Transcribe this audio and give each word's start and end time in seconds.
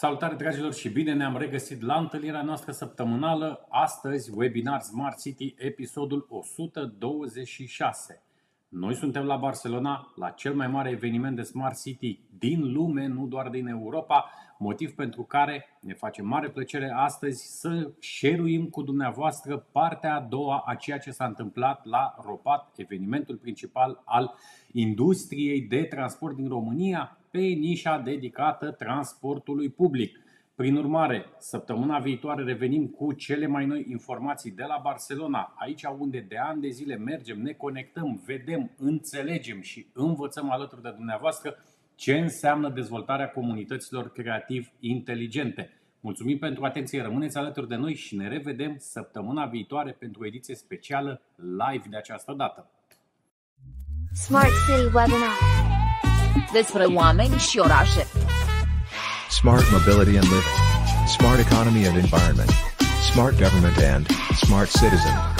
Salutare 0.00 0.34
dragilor 0.34 0.74
și 0.74 0.88
bine 0.88 1.14
ne-am 1.14 1.36
regăsit 1.36 1.82
la 1.82 1.98
întâlnirea 1.98 2.42
noastră 2.42 2.72
săptămânală. 2.72 3.66
Astăzi, 3.68 4.30
webinar 4.34 4.80
Smart 4.80 5.20
City, 5.20 5.54
episodul 5.58 6.26
126. 6.30 8.22
Noi 8.68 8.94
suntem 8.94 9.24
la 9.24 9.36
Barcelona, 9.36 10.12
la 10.16 10.30
cel 10.30 10.54
mai 10.54 10.66
mare 10.66 10.90
eveniment 10.90 11.36
de 11.36 11.42
Smart 11.42 11.80
City 11.80 12.20
din 12.38 12.72
lume, 12.72 13.06
nu 13.06 13.26
doar 13.26 13.48
din 13.48 13.66
Europa, 13.66 14.30
motiv 14.60 14.94
pentru 14.94 15.22
care 15.22 15.66
ne 15.80 15.94
face 15.94 16.22
mare 16.22 16.48
plăcere 16.48 16.92
astăzi 16.96 17.60
să 17.60 17.90
share 17.98 18.68
cu 18.70 18.82
dumneavoastră 18.82 19.66
partea 19.72 20.14
a 20.14 20.20
doua 20.20 20.62
a 20.66 20.74
ceea 20.74 20.98
ce 20.98 21.10
s-a 21.10 21.24
întâmplat 21.24 21.84
la 21.84 22.14
ROPAT, 22.24 22.72
evenimentul 22.76 23.36
principal 23.36 24.02
al 24.04 24.34
industriei 24.72 25.60
de 25.60 25.82
transport 25.82 26.36
din 26.36 26.48
România, 26.48 27.18
pe 27.30 27.38
nișa 27.38 27.98
dedicată 27.98 28.70
transportului 28.70 29.68
public. 29.68 30.18
Prin 30.54 30.76
urmare, 30.76 31.24
săptămâna 31.38 31.98
viitoare 31.98 32.42
revenim 32.42 32.86
cu 32.86 33.12
cele 33.12 33.46
mai 33.46 33.66
noi 33.66 33.86
informații 33.88 34.50
de 34.50 34.64
la 34.68 34.80
Barcelona, 34.82 35.54
aici 35.58 35.82
unde 35.98 36.26
de 36.28 36.36
ani 36.36 36.60
de 36.60 36.68
zile 36.68 36.96
mergem, 36.96 37.42
ne 37.42 37.52
conectăm, 37.52 38.22
vedem, 38.26 38.70
înțelegem 38.78 39.60
și 39.60 39.86
învățăm 39.94 40.50
alături 40.50 40.82
de 40.82 40.90
dumneavoastră 40.96 41.56
ce 42.00 42.18
înseamnă 42.18 42.68
dezvoltarea 42.68 43.28
comunităților 43.28 44.12
creativ 44.12 44.70
inteligente. 44.78 45.70
Mulțumim 46.00 46.38
pentru 46.38 46.64
atenție, 46.64 47.02
rămâneți 47.02 47.36
alături 47.36 47.68
de 47.68 47.74
noi 47.74 47.94
și 47.94 48.16
ne 48.16 48.28
revedem 48.28 48.76
săptămâna 48.78 49.46
viitoare 49.46 49.96
pentru 49.98 50.22
o 50.22 50.26
ediție 50.26 50.54
specială 50.54 51.20
live 51.36 51.86
de 51.90 51.96
această 51.96 52.32
dată. 52.36 52.70
Smart 54.12 54.52
City 54.66 54.84
Webinar 54.84 55.36
despre 56.52 56.84
oameni 56.84 57.34
și 57.36 57.58
orașe. 57.58 58.02
Smart 59.28 59.64
mobility 59.70 60.16
and 60.18 60.28
living. 60.34 60.58
Smart 61.16 61.38
economy 61.46 61.86
and 61.86 61.96
environment. 61.96 62.50
Smart 63.10 63.34
government 63.38 63.76
and 63.94 64.06
smart 64.42 64.68
citizen. 64.80 65.39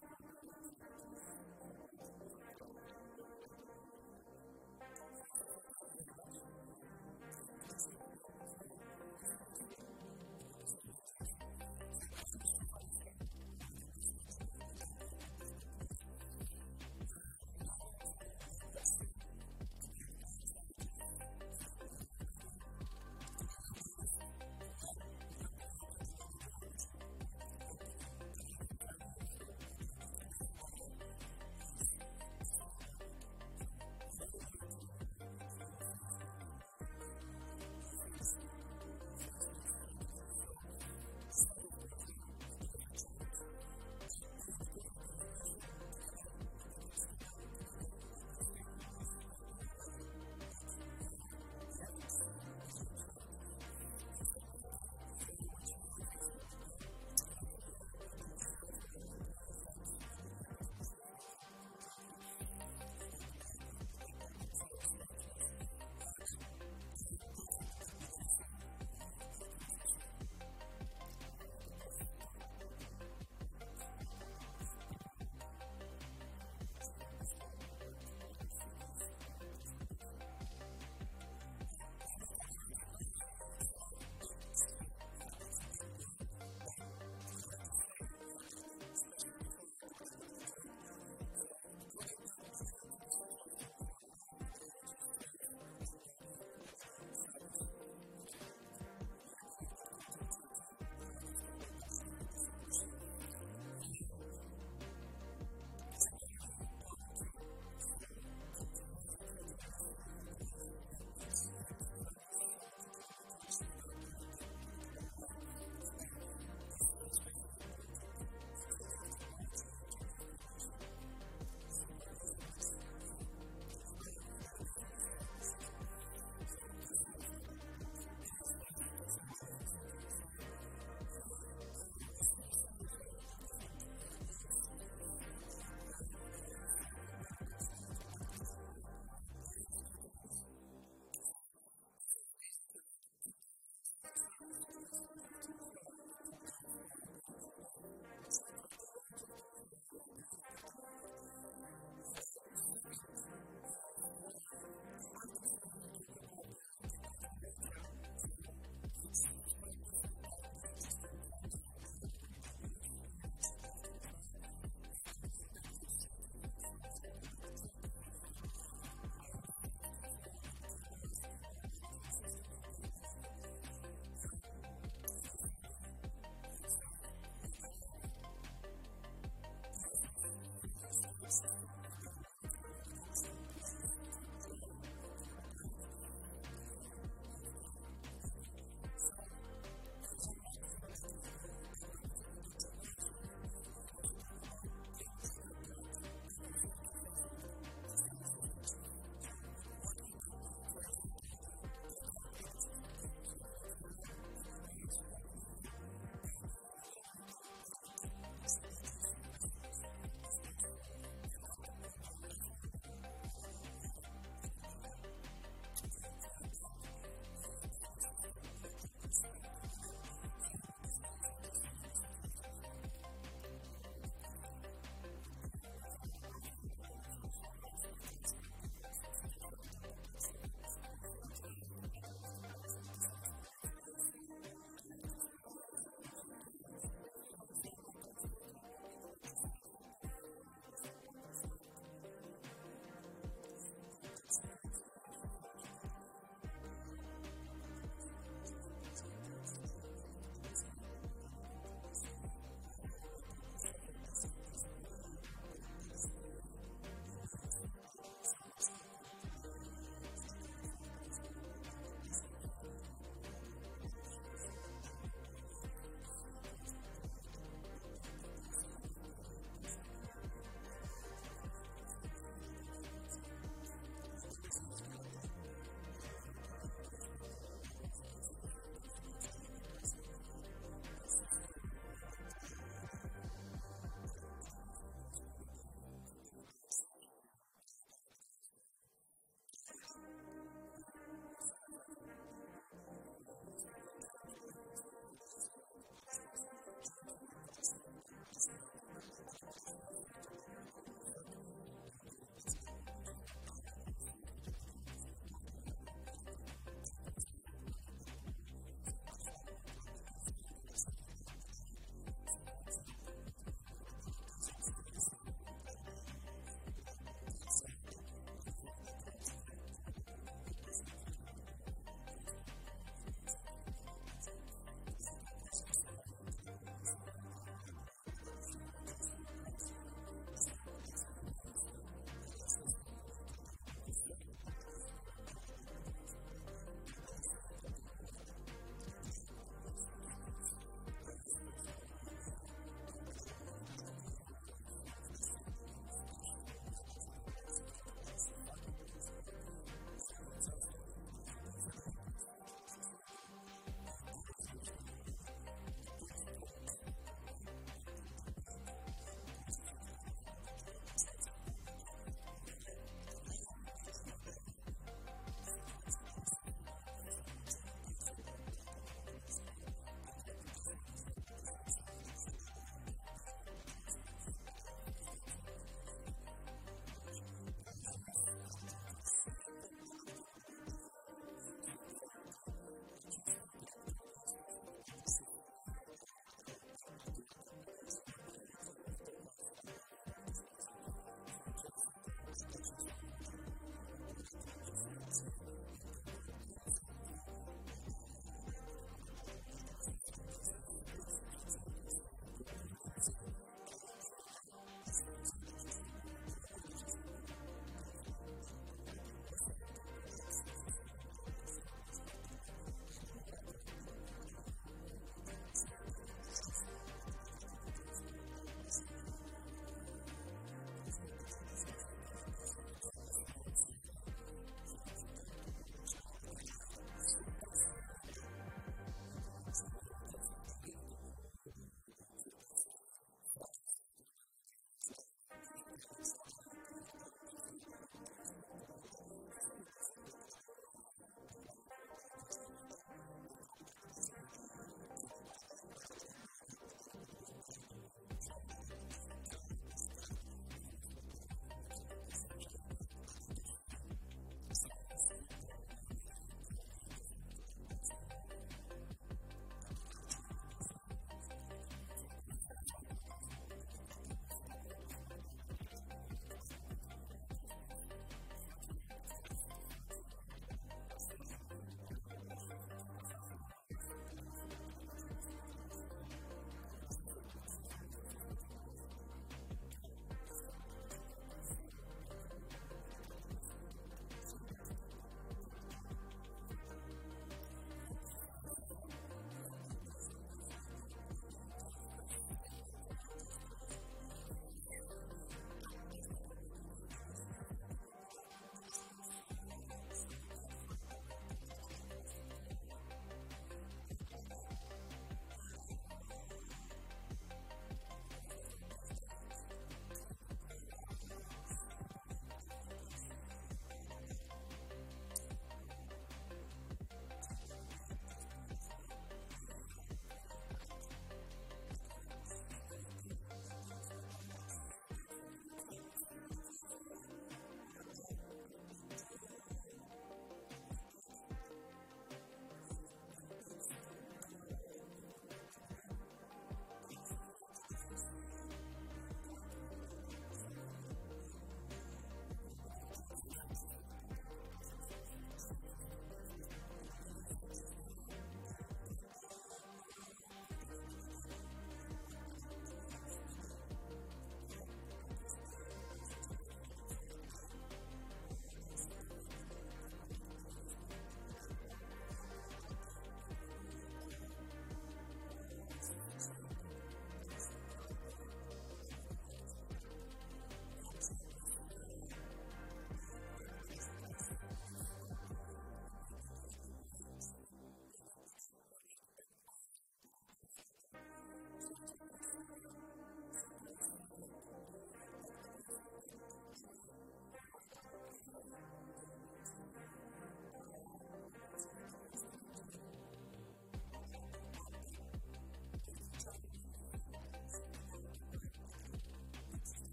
podcast. 435.87 436.20